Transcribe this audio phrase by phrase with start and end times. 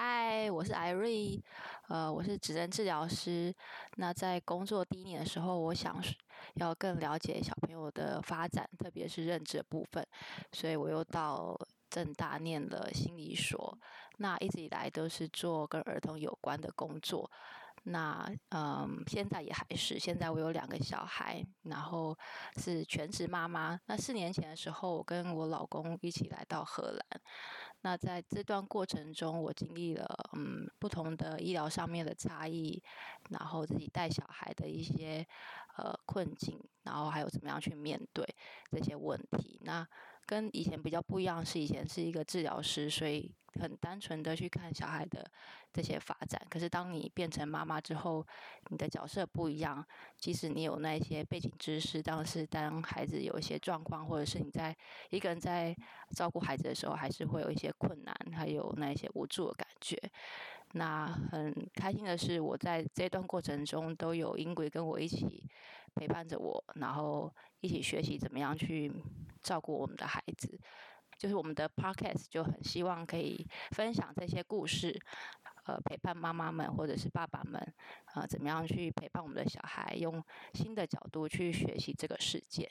[0.00, 1.42] 嗨，我是艾瑞，
[1.88, 3.52] 呃，我是职能治疗师。
[3.96, 6.00] 那在工作第一年的时候，我想
[6.54, 10.06] 要更了解小朋友的发展，特别是认知的部分，
[10.52, 11.58] 所以我又到
[11.90, 13.76] 正大念了心理所。
[14.18, 17.28] 那一直以来都是做跟儿童有关的工作。
[17.90, 22.16] 那嗯，现在也还是，现在我有两个小孩，然后
[22.56, 23.80] 是全职妈妈。
[23.86, 27.20] 那四年前的时候，我跟我老公一起来到荷兰。
[27.80, 30.06] 那在这段过程中，我经历了
[30.36, 32.82] 嗯不同的医疗上面的差异，
[33.30, 35.26] 然后自己带小孩的一些
[35.76, 38.24] 呃困境，然后还有怎么样去面对
[38.70, 39.58] 这些问题。
[39.62, 39.86] 那
[40.26, 43.34] 跟以前比较不一样，是以前是一个治疗师，所以。
[43.60, 45.28] 很单纯的去看小孩的
[45.72, 48.26] 这些发展，可是当你变成妈妈之后，
[48.70, 49.84] 你的角色不一样。
[50.16, 54.76] 即使你有那些背景知识，但是当孩子有一些状况，或者是你在
[55.10, 55.76] 一个人在
[56.10, 59.96] 照顾孩子的时候，还是会有一些困难，还有那些无助的感觉。
[60.72, 65.48] 那很开心的是，我在这段过程中都有英鬼跟我一起
[65.94, 68.92] 陪伴着我，然后一起学习怎么样去
[69.42, 70.58] 照顾我们的孩子。
[71.18, 74.96] 就是我们的 podcast 就很希望可以分享这些故事，
[75.64, 77.60] 呃，陪伴妈妈们或者是爸爸们，
[78.14, 80.24] 呃，怎么样去陪伴我们的小孩，用
[80.54, 82.70] 新的角度去学习这个世界。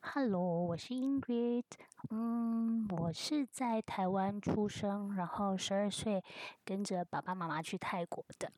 [0.00, 1.64] Hello，我是 Ingrid，
[2.10, 6.22] 嗯，我是在台湾出生，然后十二岁
[6.64, 8.52] 跟着爸爸妈妈去泰国的。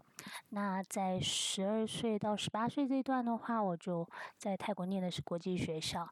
[0.51, 6.09] 那在十二岁到十八岁这段的话，我就在泰国念的是国际学校。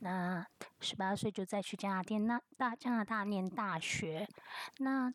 [0.00, 0.46] 那
[0.80, 4.28] 十八岁就再去加拿大那大加拿大念大学，
[4.78, 5.12] 那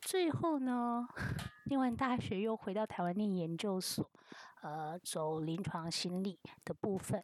[0.00, 1.06] 最后呢，
[1.64, 4.10] 念完大学又回到台湾念研究所，
[4.62, 7.22] 呃，走临床心理的部分。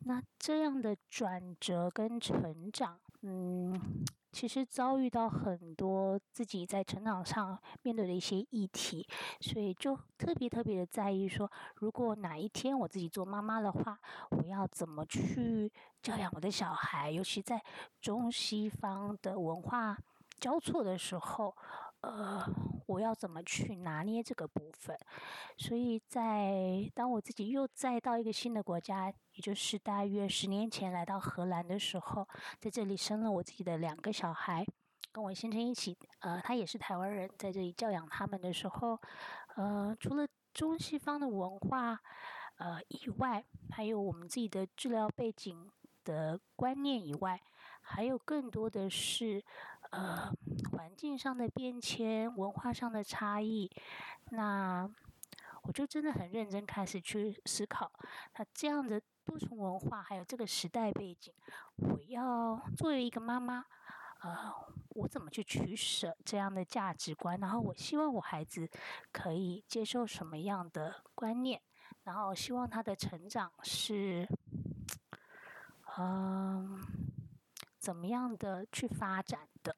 [0.00, 4.04] 那这样的转折跟成长，嗯。
[4.32, 9.08] 其实遭遇到很多自己在成长上面对的一些议题，
[9.40, 13.98] 所以就特别特别的在意说，如果哪一天我自己做妈妈的话，
[14.32, 17.62] 我要怎么去教养我的小孩，尤其在
[17.98, 19.96] 中西方的文化。
[20.38, 21.56] 交错的时候，
[22.02, 22.44] 呃，
[22.86, 24.96] 我要怎么去拿捏这个部分？
[25.56, 32.28] 所以在当我自己又再到一个新的国家，也就是大约十年前来到荷兰的时候，
[32.60, 34.64] 在这里生了我自己的两个小孩，
[35.10, 39.00] 跟我先生一起，呃，他也是台湾人，在这里教养他们的时候，
[39.56, 42.00] 呃，除了中西方的文化，
[42.58, 45.70] 呃以外，还有我们自己的治疗背景。
[46.06, 47.42] 的观念以外，
[47.80, 49.42] 还有更多的是，
[49.90, 50.32] 呃，
[50.96, 53.70] 境上的变迁、文化上的差异。
[54.30, 54.90] 那
[55.62, 57.92] 我就真的很认真开始去思考，
[58.38, 61.32] 那这样的多重文化，还有这个时代背景，
[61.76, 63.64] 我要作为一个妈妈，
[64.20, 64.52] 呃，
[64.90, 67.38] 我怎么去取舍这样的价值观？
[67.38, 68.68] 然后我希望我孩子
[69.12, 71.60] 可以接受什么样的观念？
[72.04, 74.26] 然后希望他的成长是。
[75.98, 76.78] 嗯，
[77.78, 79.74] 怎么样的去发展的？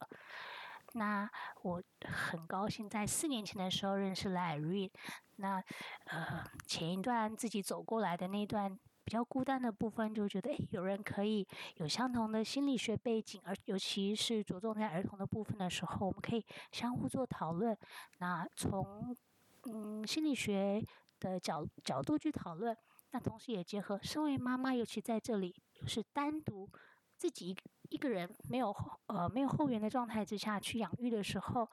[0.99, 1.31] 那
[1.63, 4.91] 我很高兴在四年前的时候认识了艾瑞。
[5.37, 5.63] 那
[6.07, 17.79] 呃，前一段自己走过来的那段比较孤单的部分，就觉得诶，有人可以有相同的心理学背景，而尤其是着重在儿童的部分的时候，我们可以相互做讨论。
[18.19, 19.17] 那从
[19.65, 20.85] 嗯心理学
[21.21, 22.77] 的角角度去讨论。
[23.11, 25.55] 那同时也结合，身为妈妈，尤其在这里，
[25.87, 26.69] 是单独
[27.17, 27.57] 自己
[27.89, 31.69] 一个人，没有后呃没有后援的状态之下去养育的时候，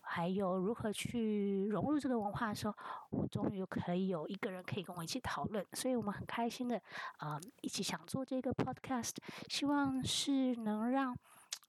[0.00, 2.74] 还有如何去融入这个文化的时候，
[3.10, 6.80] 我终于可以有一个人可以跟我一起讨论，所以我们很开心的
[7.18, 9.16] 啊，一起想做这个 podcast，
[9.48, 11.16] 希望是能让。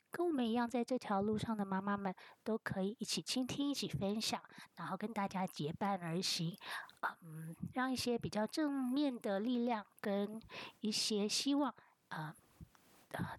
[0.09, 4.41] 跟我们一样，在这条路上的妈妈们都可以一起倾听、一起分享，
[4.75, 6.57] 然后跟大家结伴而行，
[7.22, 10.41] 嗯，让一些比较正面的力量跟
[10.79, 11.75] 一些希望，
[12.07, 12.33] 啊，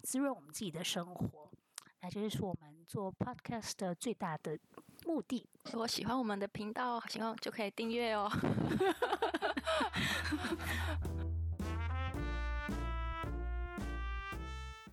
[0.03, 1.49] 滋润我们自己的生活。
[2.01, 4.57] 那就是我们做 podcast 的最大的
[5.05, 5.45] 目的。
[5.65, 8.31] 如果喜欢我们的频道，喜欢就可以订阅哦。